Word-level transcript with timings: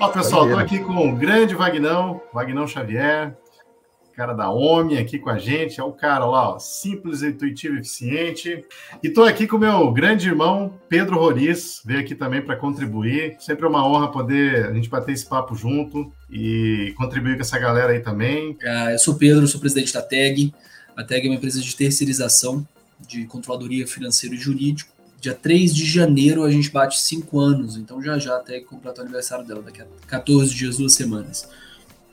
Ó, 0.00 0.08
pessoal, 0.08 0.44
estou 0.44 0.60
aqui 0.60 0.78
com 0.78 1.08
o 1.08 1.16
grande 1.16 1.56
Vagnão, 1.56 2.20
Vagnão 2.32 2.68
Xavier, 2.68 3.36
cara 4.18 4.32
da 4.32 4.50
OMI 4.50 4.98
aqui 4.98 5.16
com 5.16 5.30
a 5.30 5.38
gente. 5.38 5.80
É 5.80 5.82
o 5.84 5.92
cara 5.92 6.24
lá, 6.24 6.54
ó, 6.54 6.58
simples, 6.58 7.22
intuitivo 7.22 7.76
e 7.76 7.78
eficiente. 7.78 8.64
E 9.02 9.06
estou 9.06 9.24
aqui 9.24 9.46
com 9.46 9.56
o 9.56 9.60
meu 9.60 9.92
grande 9.92 10.28
irmão, 10.28 10.72
Pedro 10.88 11.16
Roriz, 11.18 11.80
veio 11.84 12.00
aqui 12.00 12.16
também 12.16 12.42
para 12.42 12.56
contribuir. 12.56 13.36
Sempre 13.38 13.64
é 13.64 13.68
uma 13.68 13.86
honra 13.86 14.10
poder 14.10 14.66
a 14.66 14.72
gente 14.72 14.88
bater 14.88 15.12
esse 15.12 15.24
papo 15.24 15.54
junto 15.54 16.12
e 16.28 16.92
contribuir 16.96 17.36
com 17.36 17.42
essa 17.42 17.58
galera 17.60 17.92
aí 17.92 18.00
também. 18.00 18.52
Uh, 18.62 18.90
eu 18.90 18.98
sou 18.98 19.14
Pedro, 19.14 19.46
sou 19.46 19.60
presidente 19.60 19.92
da 19.92 20.02
TEG. 20.02 20.52
A 20.96 21.04
TEG 21.04 21.26
é 21.26 21.30
uma 21.30 21.36
empresa 21.36 21.60
de 21.60 21.76
terceirização 21.76 22.66
de 23.00 23.24
controladoria 23.26 23.86
financeiro 23.86 24.34
e 24.34 24.38
jurídico. 24.38 24.97
Dia 25.20 25.34
3 25.34 25.74
de 25.74 25.84
janeiro 25.84 26.44
a 26.44 26.50
gente 26.50 26.70
bate 26.70 27.00
5 27.00 27.40
anos, 27.40 27.76
então 27.76 28.00
já 28.00 28.18
já 28.18 28.36
a 28.36 28.40
TEG 28.40 28.64
completa 28.64 29.00
o 29.00 29.04
aniversário 29.04 29.44
dela, 29.44 29.62
daqui 29.62 29.82
a 29.82 29.86
14 30.06 30.54
dias, 30.54 30.76
duas 30.76 30.94
semanas. 30.94 31.48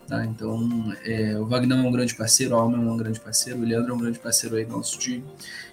Tá? 0.07 0.25
Então, 0.25 0.93
é, 1.03 1.37
o 1.37 1.45
Wagner 1.45 1.77
é 1.77 1.81
um 1.81 1.91
grande 1.91 2.15
parceiro, 2.15 2.55
o 2.55 2.59
Alma 2.59 2.77
é 2.77 2.79
um 2.79 2.97
grande 2.97 3.19
parceiro, 3.19 3.59
o 3.59 3.63
Leandro 3.63 3.91
é 3.91 3.95
um 3.95 3.99
grande 3.99 4.19
parceiro 4.19 4.55
aí 4.55 4.65
nosso 4.65 4.99
de, 4.99 5.23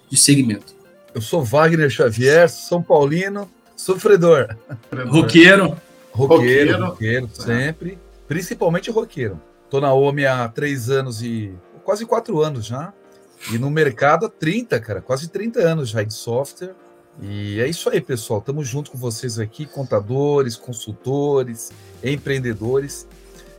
de 0.09 0.17
segmento. 0.17 0.75
Eu 1.13 1.21
sou 1.21 1.43
Wagner 1.43 1.89
Xavier, 1.89 2.49
São 2.49 2.81
Paulino, 2.81 3.49
sofredor. 3.75 4.55
Roqueiro. 5.07 5.77
Roqueiro, 6.11 6.85
roqueiro, 6.85 7.27
tá. 7.27 7.43
sempre. 7.43 7.97
Principalmente 8.27 8.89
roqueiro. 8.91 9.39
Tô 9.69 9.81
na 9.81 9.93
OMI 9.93 10.25
há 10.25 10.47
três 10.47 10.89
anos 10.89 11.21
e 11.23 11.53
quase 11.83 12.05
quatro 12.05 12.41
anos 12.41 12.65
já. 12.65 12.93
E 13.51 13.57
no 13.57 13.69
mercado 13.69 14.25
há 14.25 14.29
30, 14.29 14.79
cara, 14.79 15.01
quase 15.01 15.27
30 15.27 15.59
anos 15.59 15.89
já 15.89 16.03
de 16.03 16.13
software. 16.13 16.75
E 17.21 17.59
é 17.61 17.67
isso 17.67 17.89
aí, 17.89 18.01
pessoal. 18.01 18.39
Estamos 18.39 18.67
junto 18.67 18.91
com 18.91 18.97
vocês 18.97 19.39
aqui, 19.39 19.65
contadores, 19.65 20.55
consultores, 20.55 21.71
empreendedores. 22.03 23.07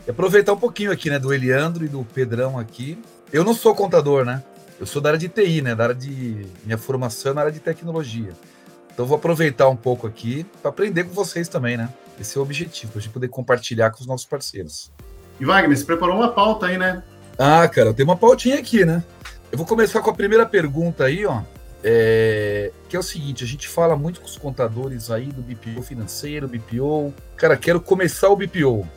E 0.06 0.10
aproveitar 0.10 0.52
um 0.52 0.58
pouquinho 0.58 0.90
aqui, 0.90 1.08
né, 1.08 1.18
do 1.18 1.32
Eliandro 1.32 1.84
e 1.84 1.88
do 1.88 2.04
Pedrão 2.04 2.58
aqui. 2.58 2.98
Eu 3.32 3.44
não 3.44 3.54
sou 3.54 3.74
contador, 3.74 4.24
né? 4.24 4.42
Eu 4.78 4.86
sou 4.86 5.00
da 5.00 5.10
área 5.10 5.18
de 5.18 5.28
TI, 5.28 5.62
né? 5.62 5.74
Da 5.74 5.84
área 5.84 5.94
de. 5.94 6.46
Minha 6.64 6.76
formação 6.76 7.32
é 7.32 7.34
na 7.34 7.40
área 7.42 7.52
de 7.52 7.60
tecnologia. 7.60 8.32
Então 8.92 9.06
vou 9.06 9.16
aproveitar 9.16 9.68
um 9.68 9.76
pouco 9.76 10.06
aqui 10.06 10.44
para 10.60 10.70
aprender 10.70 11.04
com 11.04 11.12
vocês 11.12 11.48
também, 11.48 11.76
né? 11.76 11.88
Esse 12.20 12.36
é 12.36 12.40
o 12.40 12.44
objetivo, 12.44 12.92
a 12.96 13.00
gente 13.00 13.12
poder 13.12 13.28
compartilhar 13.28 13.90
com 13.90 14.00
os 14.00 14.06
nossos 14.06 14.26
parceiros. 14.26 14.92
E 15.40 15.44
Wagner, 15.44 15.76
você 15.76 15.84
preparou 15.84 16.16
uma 16.16 16.30
pauta 16.30 16.66
aí, 16.66 16.78
né? 16.78 17.02
Ah, 17.36 17.66
cara, 17.66 17.88
eu 17.88 17.94
tenho 17.94 18.08
uma 18.08 18.16
pautinha 18.16 18.56
aqui, 18.56 18.84
né? 18.84 19.02
Eu 19.50 19.58
vou 19.58 19.66
começar 19.66 20.00
com 20.00 20.10
a 20.10 20.14
primeira 20.14 20.46
pergunta 20.46 21.04
aí, 21.04 21.26
ó. 21.26 21.42
É, 21.86 22.72
que 22.88 22.96
é 22.96 22.98
o 22.98 23.02
seguinte, 23.02 23.44
a 23.44 23.46
gente 23.46 23.68
fala 23.68 23.94
muito 23.94 24.18
com 24.18 24.26
os 24.26 24.38
contadores 24.38 25.10
aí 25.10 25.26
do 25.26 25.42
BPO 25.42 25.82
financeiro, 25.82 26.48
BPO. 26.48 27.12
Cara, 27.36 27.58
quero 27.58 27.78
começar 27.78 28.30
o 28.30 28.36
BPO. 28.36 28.88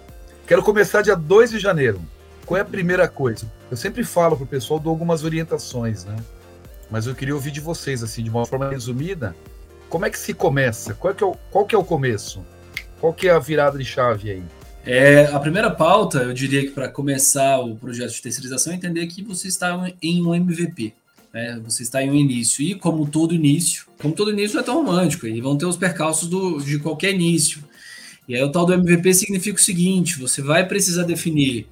Quero 0.47 0.63
começar 0.63 1.02
dia 1.02 1.16
2 1.16 1.52
de 1.52 1.59
janeiro. 1.59 2.02
Qual 2.45 2.57
é 2.57 2.61
a 2.61 2.66
primeira 2.66 3.05
coisa? 3.09 3.52
Eu 3.69 3.75
sempre 3.75 4.05
falo 4.05 4.38
pro 4.38 4.45
pessoal, 4.45 4.79
dou 4.79 4.91
algumas 4.91 5.25
orientações, 5.25 6.05
né? 6.05 6.16
Mas 6.89 7.05
eu 7.05 7.13
queria 7.13 7.35
ouvir 7.35 7.52
de 7.52 7.59
vocês, 7.59 8.02
assim, 8.02 8.23
de 8.23 8.29
uma 8.29 8.45
forma 8.45 8.69
resumida, 8.69 9.35
como 9.89 10.05
é 10.05 10.09
que 10.09 10.17
se 10.17 10.33
começa? 10.33 10.94
Qual, 10.94 11.11
é 11.11 11.16
que 11.16 11.23
é, 11.23 11.27
o, 11.27 11.35
qual 11.51 11.66
que 11.66 11.75
é 11.75 11.77
o 11.77 11.83
começo? 11.83 12.41
Qual 13.01 13.13
que 13.13 13.27
é 13.27 13.31
a 13.31 13.39
virada 13.39 13.77
de 13.77 13.83
chave 13.83 14.31
aí? 14.31 14.44
É, 14.85 15.25
a 15.25 15.39
primeira 15.39 15.69
pauta, 15.69 16.19
eu 16.19 16.33
diria 16.33 16.61
que 16.61 16.72
para 16.72 16.88
começar 16.88 17.59
o 17.59 17.75
projeto 17.75 18.13
de 18.13 18.22
terceirização, 18.22 18.72
é 18.72 18.77
entender 18.77 19.05
que 19.07 19.22
você 19.22 19.49
está 19.49 19.77
em 20.01 20.25
um 20.25 20.33
MVP. 20.33 20.94
Né? 21.38 21.61
Você 21.63 21.83
está 21.83 22.02
em 22.02 22.09
um 22.09 22.16
início. 22.16 22.66
E 22.66 22.73
como 22.73 23.05
todo 23.07 23.35
início, 23.35 23.85
como 24.02 24.16
todo 24.16 24.31
início 24.31 24.59
é 24.59 24.63
tão 24.63 24.73
romântico, 24.73 25.27
e 25.27 25.39
vão 25.39 25.55
ter 25.55 25.67
os 25.67 25.77
percalços 25.77 26.27
do, 26.27 26.59
de 26.59 26.79
qualquer 26.79 27.13
início. 27.13 27.63
E 28.27 28.35
aí 28.35 28.44
o 28.44 28.52
tal 28.52 28.66
do 28.66 28.73
MVP 28.73 29.13
significa 29.13 29.59
o 29.59 29.63
seguinte: 29.63 30.19
você 30.19 30.41
vai 30.41 30.67
precisar 30.67 31.03
definir 31.03 31.67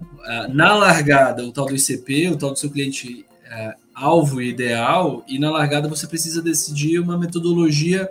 uh, 0.00 0.54
na 0.54 0.74
largada 0.74 1.44
o 1.44 1.52
tal 1.52 1.66
do 1.66 1.76
ICP, 1.76 2.28
o 2.28 2.36
tal 2.36 2.52
do 2.52 2.58
seu 2.58 2.70
cliente 2.70 3.26
uh, 3.44 3.78
alvo 3.94 4.40
ideal, 4.40 5.22
e 5.28 5.38
na 5.38 5.50
largada 5.50 5.86
você 5.86 6.06
precisa 6.06 6.40
decidir 6.40 6.98
uma 6.98 7.18
metodologia 7.18 8.10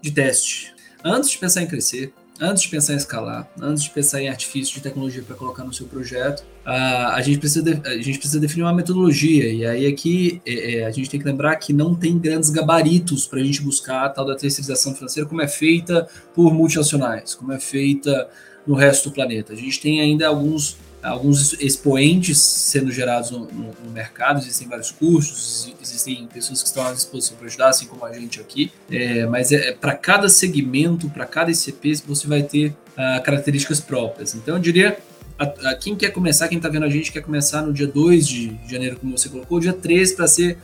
de 0.00 0.10
teste. 0.10 0.74
Antes 1.04 1.30
de 1.30 1.38
pensar 1.38 1.62
em 1.62 1.66
crescer, 1.66 2.14
antes 2.40 2.62
de 2.62 2.68
pensar 2.68 2.94
em 2.94 2.96
escalar, 2.96 3.48
antes 3.60 3.84
de 3.84 3.90
pensar 3.90 4.20
em 4.20 4.28
artifício 4.28 4.74
de 4.74 4.80
tecnologia 4.80 5.22
para 5.22 5.36
colocar 5.36 5.64
no 5.64 5.72
seu 5.72 5.86
projeto, 5.86 6.44
a, 6.64 7.20
gente 7.22 7.38
precisa 7.38 7.62
de, 7.62 7.88
a 7.88 7.96
gente 7.96 8.18
precisa 8.18 8.40
definir 8.40 8.64
uma 8.64 8.72
metodologia. 8.72 9.48
E 9.52 9.64
aí 9.64 9.86
aqui 9.86 10.40
é, 10.44 10.80
é, 10.80 10.86
a 10.86 10.90
gente 10.90 11.08
tem 11.08 11.20
que 11.20 11.26
lembrar 11.26 11.56
que 11.56 11.72
não 11.72 11.94
tem 11.94 12.18
grandes 12.18 12.50
gabaritos 12.50 13.26
para 13.26 13.40
a 13.40 13.44
gente 13.44 13.62
buscar 13.62 14.06
a 14.06 14.08
tal 14.08 14.24
da 14.24 14.34
terceirização 14.34 14.94
financeira 14.94 15.28
como 15.28 15.40
é 15.40 15.48
feita 15.48 16.08
por 16.34 16.52
multinacionais, 16.52 17.34
como 17.34 17.52
é 17.52 17.60
feita 17.60 18.28
no 18.66 18.74
resto 18.74 19.10
do 19.10 19.14
planeta. 19.14 19.52
A 19.52 19.56
gente 19.56 19.80
tem 19.80 20.00
ainda 20.00 20.26
alguns 20.26 20.76
alguns 21.06 21.52
expoentes 21.60 22.38
sendo 22.38 22.90
gerados 22.90 23.30
no, 23.30 23.40
no, 23.46 23.70
no, 23.84 23.90
mercado, 23.92 24.40
existem 24.40 24.66
vários 24.66 24.90
cursos, 24.90 25.72
existem 25.80 26.26
pessoas 26.26 26.62
que 26.62 26.68
estão 26.68 26.86
à 26.86 26.92
disposição 26.92 27.36
para 27.36 27.46
ajudar, 27.46 27.68
assim 27.68 27.86
como 27.86 28.04
a 28.04 28.12
gente 28.12 28.40
aqui, 28.40 28.72
é, 28.90 29.24
mas 29.26 29.52
é, 29.52 29.68
é 29.68 29.72
para 29.72 29.94
cada 29.94 30.28
segmento, 30.28 31.08
para 31.08 31.24
cada 31.24 31.50
ICP, 31.50 32.02
você 32.06 32.26
vai 32.26 32.42
ter 32.42 32.68
uh, 32.68 33.22
características 33.22 33.80
próprias. 33.80 34.34
Então, 34.34 34.56
eu 34.56 34.60
diria, 34.60 34.98
a, 35.38 35.44
a, 35.44 35.74
quem 35.74 35.94
quer 35.94 36.10
começar, 36.10 36.48
quem 36.48 36.58
está 36.58 36.68
vendo 36.68 36.84
a 36.84 36.90
gente, 36.90 37.12
quer 37.12 37.22
começar 37.22 37.62
no 37.62 37.72
dia 37.72 37.86
2 37.86 38.26
de 38.26 38.58
janeiro, 38.68 38.96
como 38.96 39.16
você 39.16 39.28
colocou, 39.28 39.60
dia 39.60 39.72
3 39.72 40.12
para 40.12 40.26
ser 40.26 40.58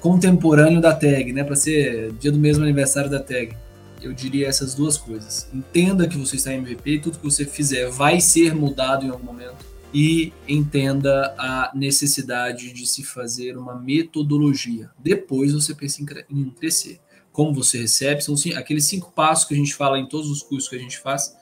contemporâneo 0.00 0.80
da 0.80 0.94
tag, 0.94 1.32
né, 1.32 1.42
para 1.42 1.56
ser 1.56 2.12
dia 2.20 2.30
do 2.30 2.38
mesmo 2.38 2.62
aniversário 2.62 3.10
da 3.10 3.18
tag 3.18 3.54
eu 4.00 4.12
diria 4.12 4.46
essas 4.46 4.74
duas 4.74 4.96
coisas. 4.96 5.48
Entenda 5.52 6.06
que 6.06 6.16
você 6.16 6.36
está 6.36 6.52
em 6.52 6.58
MVP 6.58 6.90
e 6.90 6.98
tudo 7.00 7.18
que 7.18 7.24
você 7.24 7.44
fizer 7.44 7.90
vai 7.90 8.20
ser 8.20 8.54
mudado 8.54 9.04
em 9.04 9.10
algum 9.10 9.24
momento 9.24 9.56
e 9.92 10.32
entenda 10.46 11.34
a 11.38 11.70
necessidade 11.74 12.72
de 12.72 12.86
se 12.86 13.02
fazer 13.02 13.56
uma 13.56 13.74
metodologia. 13.74 14.90
Depois 14.98 15.52
você 15.52 15.74
pensa 15.74 16.02
em 16.02 16.50
crescer. 16.50 17.00
Como 17.32 17.54
você 17.54 17.78
recebe, 17.78 18.22
são 18.22 18.34
aqueles 18.56 18.84
cinco 18.86 19.12
passos 19.12 19.46
que 19.46 19.54
a 19.54 19.56
gente 19.56 19.74
fala 19.74 19.98
em 19.98 20.06
todos 20.06 20.30
os 20.30 20.42
cursos 20.42 20.68
que 20.68 20.76
a 20.76 20.78
gente 20.78 20.98
faz, 20.98 21.36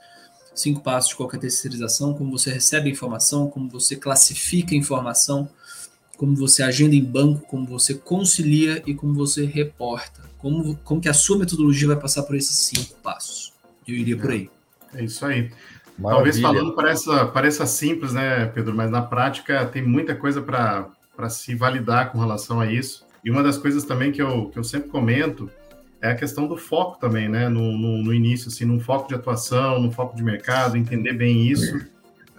cinco 0.53 0.81
passos 0.81 1.09
de 1.09 1.15
qualquer 1.15 1.39
terceirização, 1.39 2.13
como 2.13 2.31
você 2.31 2.51
recebe 2.51 2.89
a 2.89 2.91
informação, 2.91 3.49
como 3.49 3.69
você 3.69 3.95
classifica 3.95 4.73
a 4.73 4.77
informação, 4.77 5.49
como 6.15 6.35
você 6.35 6.63
agenda 6.63 6.95
em 6.95 7.03
banco, 7.03 7.47
como 7.47 7.65
você 7.65 7.93
concilia 7.93 8.81
e 8.85 8.93
como 8.93 9.13
você 9.13 9.45
reporta. 9.45 10.21
Como, 10.37 10.75
como 10.77 11.01
que 11.01 11.09
a 11.09 11.13
sua 11.13 11.37
metodologia 11.37 11.87
vai 11.87 11.99
passar 11.99 12.23
por 12.23 12.35
esses 12.35 12.57
cinco 12.57 12.95
passos. 13.01 13.53
Eu 13.87 13.95
iria 13.95 14.17
por 14.17 14.31
aí. 14.31 14.49
É 14.93 15.03
isso 15.03 15.25
aí. 15.25 15.51
Maravilha. 15.97 16.09
Talvez 16.09 16.39
falando 16.39 16.75
pareça, 16.75 17.25
pareça 17.25 17.65
simples, 17.65 18.13
né, 18.13 18.45
Pedro? 18.45 18.75
Mas 18.75 18.91
na 18.91 19.01
prática 19.01 19.65
tem 19.65 19.81
muita 19.81 20.15
coisa 20.15 20.41
para 20.41 21.29
se 21.29 21.55
validar 21.55 22.11
com 22.11 22.19
relação 22.19 22.59
a 22.59 22.71
isso. 22.71 23.05
E 23.23 23.31
uma 23.31 23.41
das 23.41 23.57
coisas 23.57 23.83
também 23.83 24.11
que 24.11 24.21
eu, 24.21 24.49
que 24.49 24.59
eu 24.59 24.63
sempre 24.63 24.89
comento 24.89 25.49
é 26.01 26.11
a 26.11 26.15
questão 26.15 26.47
do 26.47 26.55
foco 26.55 26.99
também, 26.99 27.27
né? 27.27 27.49
No, 27.49 27.77
no, 27.77 28.03
no 28.03 28.13
início, 28.13 28.49
assim, 28.49 28.65
num 28.65 28.79
foco 28.79 29.07
de 29.07 29.15
atuação, 29.15 29.81
num 29.81 29.91
foco 29.91 30.15
de 30.15 30.23
mercado, 30.23 30.77
entender 30.77 31.13
bem 31.13 31.47
isso. 31.47 31.79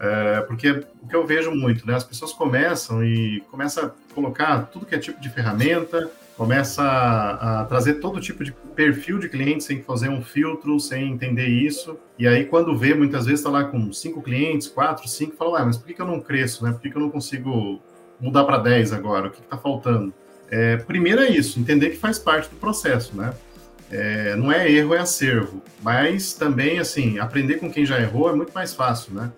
É, 0.00 0.40
porque 0.42 0.70
o 1.02 1.08
que 1.08 1.16
eu 1.16 1.26
vejo 1.26 1.50
muito, 1.50 1.84
né? 1.84 1.94
As 1.94 2.04
pessoas 2.04 2.32
começam 2.32 3.04
e 3.04 3.40
começam 3.50 3.86
a 3.86 3.90
colocar 4.14 4.66
tudo 4.66 4.86
que 4.86 4.94
é 4.94 4.98
tipo 4.98 5.20
de 5.20 5.28
ferramenta, 5.28 6.08
começa 6.38 6.82
a, 6.84 7.62
a, 7.62 7.64
trazer 7.64 7.94
todo 7.94 8.20
tipo 8.20 8.44
de 8.44 8.52
perfil 8.52 9.18
de 9.18 9.28
cliente 9.28 9.64
sem 9.64 9.82
fazer 9.82 10.08
um 10.08 10.22
filtro, 10.22 10.78
sem 10.78 11.10
entender 11.10 11.48
isso. 11.48 11.98
E 12.16 12.28
aí, 12.28 12.44
quando 12.44 12.78
vê, 12.78 12.94
muitas 12.94 13.26
vezes 13.26 13.40
está 13.40 13.50
lá 13.50 13.64
com 13.64 13.92
cinco 13.92 14.22
clientes, 14.22 14.68
quatro, 14.68 15.08
cinco, 15.08 15.34
fala, 15.34 15.58
ah, 15.58 15.66
mas 15.66 15.76
por 15.76 15.88
que, 15.88 15.94
que 15.94 16.00
eu 16.00 16.06
não 16.06 16.20
cresço, 16.20 16.64
né? 16.64 16.70
Por 16.70 16.80
que, 16.80 16.90
que 16.90 16.96
eu 16.96 17.02
não 17.02 17.10
consigo 17.10 17.80
mudar 18.20 18.44
para 18.44 18.58
10 18.58 18.92
agora? 18.92 19.26
O 19.26 19.30
que 19.32 19.40
está 19.40 19.58
faltando? 19.58 20.14
É, 20.48 20.76
primeiro 20.76 21.20
é 21.20 21.28
isso, 21.28 21.58
entender 21.58 21.90
que 21.90 21.96
faz 21.96 22.20
parte 22.20 22.48
do 22.48 22.56
processo, 22.56 23.16
né? 23.16 23.34
É, 23.90 24.36
não 24.36 24.52
é 24.52 24.70
erro, 24.70 24.94
é 24.94 24.98
acervo. 24.98 25.60
Mas 25.82 26.34
também, 26.34 26.78
assim, 26.78 27.18
aprender 27.18 27.54
com 27.54 27.68
quem 27.68 27.84
já 27.84 28.00
errou 28.00 28.30
é 28.30 28.32
muito 28.32 28.52
mais 28.52 28.72
fácil, 28.72 29.12
né? 29.12 29.32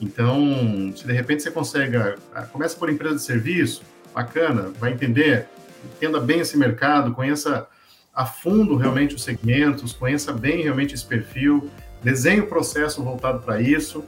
Então, 0.00 0.90
se 0.96 1.06
de 1.06 1.12
repente 1.12 1.42
você 1.42 1.50
consegue, 1.50 1.98
ah, 1.98 2.42
começa 2.50 2.74
por 2.78 2.88
empresa 2.88 3.16
de 3.16 3.22
serviço, 3.22 3.82
bacana, 4.14 4.72
vai 4.80 4.92
entender 4.92 5.48
entenda 5.94 6.20
bem 6.20 6.40
esse 6.40 6.56
mercado, 6.56 7.12
conheça 7.12 7.66
a 8.14 8.24
fundo 8.24 8.76
realmente 8.76 9.14
os 9.14 9.22
segmentos, 9.22 9.92
conheça 9.92 10.32
bem 10.32 10.62
realmente 10.62 10.94
esse 10.94 11.04
perfil, 11.04 11.70
desenhe 12.02 12.40
o 12.40 12.46
processo 12.46 13.02
voltado 13.02 13.40
para 13.40 13.60
isso. 13.60 14.04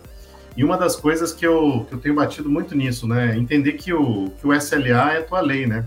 E 0.57 0.65
uma 0.65 0.77
das 0.77 0.97
coisas 0.97 1.33
que 1.33 1.47
eu, 1.47 1.87
que 1.89 1.95
eu 1.95 1.99
tenho 1.99 2.15
batido 2.15 2.49
muito 2.49 2.75
nisso, 2.75 3.07
né, 3.07 3.33
é 3.35 3.39
entender 3.39 3.75
que 3.75 3.93
o, 3.93 4.31
que 4.41 4.47
o 4.47 4.55
SLA 4.55 5.13
é 5.13 5.19
a 5.19 5.23
tua 5.23 5.41
lei, 5.41 5.67
né? 5.67 5.85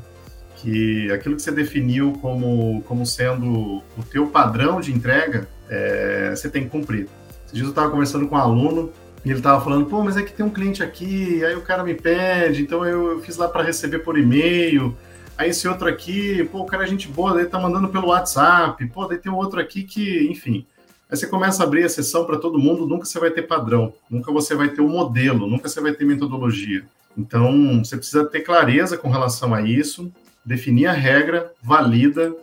Que 0.57 1.11
aquilo 1.11 1.35
que 1.35 1.41
você 1.41 1.51
definiu 1.51 2.13
como, 2.21 2.81
como 2.83 3.05
sendo 3.05 3.81
o 3.97 4.03
teu 4.09 4.27
padrão 4.27 4.79
de 4.79 4.93
entrega, 4.93 5.47
é, 5.67 6.29
você 6.33 6.47
tem 6.47 6.63
que 6.63 6.69
cumprir. 6.69 7.07
Esses 7.45 7.53
dias 7.53 7.65
eu 7.65 7.71
estava 7.71 7.89
conversando 7.89 8.27
com 8.27 8.35
um 8.35 8.37
aluno 8.37 8.91
e 9.25 9.29
ele 9.29 9.39
estava 9.39 9.63
falando, 9.63 9.87
pô, 9.87 10.03
mas 10.03 10.15
é 10.15 10.21
que 10.21 10.31
tem 10.31 10.45
um 10.45 10.49
cliente 10.49 10.83
aqui, 10.83 11.43
aí 11.43 11.55
o 11.55 11.61
cara 11.61 11.83
me 11.83 11.95
pede, 11.95 12.61
então 12.61 12.85
eu, 12.85 13.13
eu 13.13 13.19
fiz 13.19 13.37
lá 13.37 13.47
para 13.47 13.63
receber 13.63 13.99
por 13.99 14.17
e-mail, 14.17 14.95
Aí 15.37 15.49
esse 15.49 15.67
outro 15.67 15.87
aqui, 15.87 16.43
pô, 16.51 16.59
o 16.59 16.65
cara 16.65 16.83
é 16.83 16.87
gente 16.87 17.07
boa, 17.07 17.33
daí 17.33 17.45
tá 17.45 17.59
mandando 17.59 17.89
pelo 17.89 18.07
WhatsApp, 18.07 18.85
pô, 18.87 19.05
daí 19.05 19.17
tem 19.17 19.31
outro 19.31 19.59
aqui 19.59 19.83
que, 19.83 20.27
enfim. 20.29 20.65
Aí 21.09 21.17
você 21.17 21.27
começa 21.27 21.63
a 21.63 21.65
abrir 21.65 21.83
a 21.83 21.89
sessão 21.89 22.25
para 22.25 22.37
todo 22.37 22.59
mundo, 22.59 22.87
nunca 22.87 23.05
você 23.05 23.19
vai 23.19 23.31
ter 23.31 23.41
padrão, 23.41 23.93
nunca 24.09 24.31
você 24.31 24.55
vai 24.55 24.69
ter 24.69 24.81
um 24.81 24.87
modelo, 24.87 25.47
nunca 25.47 25.67
você 25.67 25.81
vai 25.81 25.93
ter 25.93 26.05
metodologia. 26.05 26.85
Então, 27.17 27.83
você 27.83 27.97
precisa 27.97 28.23
ter 28.25 28.41
clareza 28.41 28.97
com 28.97 29.09
relação 29.09 29.53
a 29.53 29.61
isso, 29.61 30.11
definir 30.45 30.87
a 30.87 30.93
regra, 30.93 31.51
valida 31.61 32.33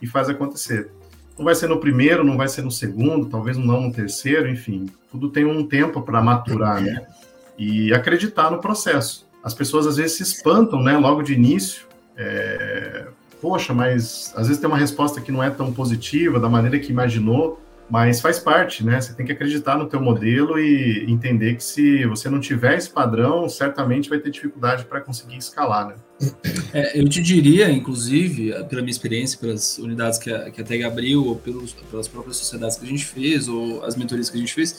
e 0.00 0.06
faz 0.06 0.28
acontecer. 0.28 0.90
Não 1.36 1.44
vai 1.44 1.54
ser 1.54 1.68
no 1.68 1.80
primeiro, 1.80 2.22
não 2.22 2.36
vai 2.36 2.48
ser 2.48 2.62
no 2.62 2.70
segundo, 2.70 3.26
talvez 3.26 3.56
não 3.56 3.80
no 3.80 3.92
terceiro, 3.92 4.48
enfim. 4.48 4.86
Tudo 5.10 5.30
tem 5.30 5.44
um 5.44 5.66
tempo 5.66 6.02
para 6.02 6.22
maturar, 6.22 6.80
né? 6.80 7.06
E 7.58 7.92
acreditar 7.92 8.50
no 8.50 8.60
processo. 8.60 9.26
As 9.42 9.54
pessoas 9.54 9.86
às 9.86 9.96
vezes 9.96 10.16
se 10.16 10.22
espantam, 10.22 10.82
né? 10.82 10.96
Logo 10.96 11.22
de 11.22 11.32
início. 11.32 11.86
É... 12.16 13.06
Poxa, 13.40 13.74
mas 13.74 14.32
às 14.36 14.46
vezes 14.46 14.60
tem 14.60 14.68
uma 14.68 14.78
resposta 14.78 15.20
que 15.20 15.32
não 15.32 15.42
é 15.42 15.50
tão 15.50 15.72
positiva 15.72 16.38
da 16.38 16.48
maneira 16.48 16.78
que 16.78 16.92
imaginou 16.92 17.60
mas 17.92 18.22
faz 18.22 18.38
parte, 18.38 18.82
né? 18.82 18.98
Você 18.98 19.12
tem 19.12 19.26
que 19.26 19.32
acreditar 19.32 19.76
no 19.76 19.86
teu 19.86 20.00
modelo 20.00 20.58
e 20.58 21.04
entender 21.06 21.56
que 21.56 21.62
se 21.62 22.06
você 22.06 22.30
não 22.30 22.40
tiver 22.40 22.78
esse 22.78 22.88
padrão, 22.88 23.46
certamente 23.50 24.08
vai 24.08 24.18
ter 24.18 24.30
dificuldade 24.30 24.86
para 24.86 24.98
conseguir 25.02 25.36
escalar, 25.36 25.88
né? 25.88 25.94
É, 26.72 26.98
eu 26.98 27.06
te 27.06 27.20
diria, 27.20 27.70
inclusive, 27.70 28.50
pela 28.64 28.80
minha 28.80 28.90
experiência, 28.90 29.38
pelas 29.38 29.76
unidades 29.76 30.18
que 30.18 30.32
a, 30.32 30.50
que 30.50 30.62
a 30.62 30.64
TEG 30.64 30.84
abriu, 30.84 31.26
ou 31.26 31.36
pelos, 31.36 31.74
pelas 31.74 32.08
próprias 32.08 32.38
sociedades 32.38 32.78
que 32.78 32.84
a 32.86 32.88
gente 32.88 33.04
fez, 33.04 33.46
ou 33.46 33.84
as 33.84 33.94
mentorias 33.94 34.30
que 34.30 34.38
a 34.38 34.40
gente 34.40 34.54
fez, 34.54 34.74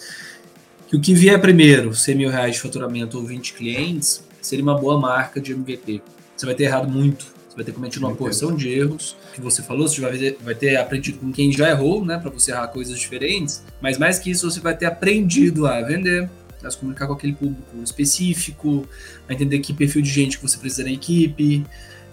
que 0.93 0.97
o 0.97 1.01
que 1.01 1.13
vier 1.13 1.39
primeiro, 1.41 1.95
100 1.95 2.15
mil 2.15 2.29
reais 2.29 2.55
de 2.55 2.61
faturamento 2.61 3.17
ou 3.17 3.25
20 3.25 3.53
clientes, 3.53 4.23
seria 4.41 4.63
uma 4.63 4.77
boa 4.77 4.99
marca 4.99 5.41
de 5.41 5.51
MVP. 5.51 6.01
Você 6.35 6.45
vai 6.45 6.53
ter 6.53 6.65
errado 6.65 6.87
muito 6.87 7.33
você 7.53 7.57
vai 7.57 7.65
ter 7.65 7.71
cometido 7.71 8.07
uma 8.07 8.15
porção 8.15 8.55
de 8.55 8.67
erros 8.67 9.15
que 9.31 9.39
você 9.39 9.61
falou, 9.61 9.87
você 9.87 10.01
vai 10.01 10.17
ter, 10.17 10.37
vai 10.41 10.55
ter 10.55 10.75
aprendido 10.75 11.19
com 11.19 11.31
quem 11.31 11.51
já 11.51 11.69
errou, 11.69 12.03
né, 12.03 12.17
para 12.17 12.31
você 12.31 12.49
errar 12.49 12.67
coisas 12.69 12.97
diferentes. 12.97 13.63
Mas 13.79 13.99
mais 13.99 14.17
que 14.17 14.31
isso, 14.31 14.49
você 14.49 14.59
vai 14.59 14.75
ter 14.75 14.87
aprendido 14.87 15.67
a 15.67 15.79
vender, 15.81 16.27
a 16.63 16.71
se 16.71 16.77
comunicar 16.77 17.05
com 17.05 17.13
aquele 17.13 17.33
público 17.33 17.77
específico, 17.83 18.87
a 19.29 19.33
entender 19.33 19.59
que 19.59 19.71
perfil 19.71 20.01
de 20.01 20.09
gente 20.09 20.37
que 20.37 20.47
você 20.47 20.57
precisa 20.57 20.83
na 20.83 20.91
equipe, 20.91 21.63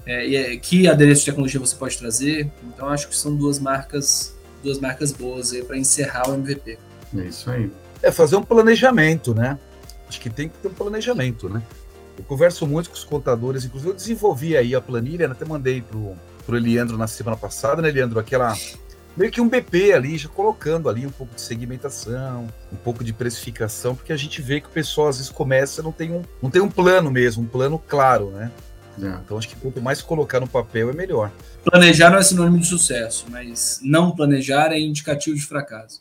é, 0.04 0.34
é, 0.34 0.56
que 0.58 0.86
adereço 0.86 1.20
de 1.20 1.26
tecnologia 1.26 1.58
você 1.58 1.74
pode 1.74 1.96
trazer. 1.96 2.50
Então 2.74 2.90
acho 2.90 3.08
que 3.08 3.16
são 3.16 3.34
duas 3.34 3.58
marcas, 3.58 4.36
duas 4.62 4.78
marcas 4.78 5.10
boas 5.10 5.54
para 5.66 5.78
encerrar 5.78 6.28
o 6.28 6.34
MVP. 6.34 6.78
É 7.16 7.22
isso 7.22 7.50
aí. 7.50 7.70
É 8.02 8.10
fazer 8.10 8.36
um 8.36 8.42
planejamento, 8.42 9.34
né? 9.34 9.58
Acho 10.08 10.20
que 10.20 10.30
tem 10.30 10.48
que 10.48 10.58
ter 10.58 10.68
um 10.68 10.74
planejamento, 10.74 11.48
né? 11.48 11.62
Eu 12.18 12.24
converso 12.24 12.66
muito 12.66 12.90
com 12.90 12.96
os 12.96 13.04
contadores, 13.04 13.64
inclusive 13.64 13.90
eu 13.90 13.96
desenvolvi 13.96 14.56
aí 14.56 14.74
a 14.74 14.80
planilha, 14.80 15.28
né? 15.28 15.32
até 15.32 15.44
mandei 15.44 15.80
pro, 15.80 16.14
pro 16.44 16.56
Eliandro 16.56 16.98
na 16.98 17.06
semana 17.06 17.36
passada, 17.36 17.80
né, 17.80 17.88
Eliandro? 17.88 18.18
Aquela 18.18 18.54
meio 19.16 19.30
que 19.30 19.40
um 19.40 19.48
BP 19.48 19.92
ali, 19.92 20.18
já 20.18 20.28
colocando 20.28 20.88
ali 20.88 21.06
um 21.06 21.10
pouco 21.10 21.34
de 21.34 21.40
segmentação, 21.40 22.48
um 22.72 22.76
pouco 22.76 23.02
de 23.02 23.12
precificação, 23.12 23.94
porque 23.94 24.12
a 24.12 24.16
gente 24.16 24.40
vê 24.42 24.60
que 24.60 24.66
o 24.66 24.70
pessoal 24.70 25.08
às 25.08 25.16
vezes 25.16 25.30
começa 25.30 25.82
não 25.82 25.92
tem 25.92 26.12
um, 26.12 26.22
não 26.42 26.50
tem 26.50 26.60
um 26.62 26.68
plano 26.68 27.10
mesmo, 27.10 27.42
um 27.42 27.46
plano 27.46 27.78
claro, 27.78 28.30
né? 28.30 28.50
É. 29.00 29.06
Então 29.24 29.38
acho 29.38 29.48
que 29.48 29.56
quanto 29.56 29.80
mais 29.80 30.02
colocar 30.02 30.40
no 30.40 30.48
papel 30.48 30.90
é 30.90 30.92
melhor. 30.92 31.30
Planejar 31.64 32.10
não 32.10 32.18
é 32.18 32.22
sinônimo 32.22 32.58
de 32.58 32.66
sucesso, 32.66 33.26
mas 33.30 33.80
não 33.82 34.10
planejar 34.10 34.72
é 34.72 34.80
indicativo 34.80 35.36
de 35.36 35.42
fracasso. 35.42 36.00